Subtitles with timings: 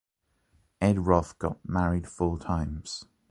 [0.81, 3.05] Ed Roth got married four times.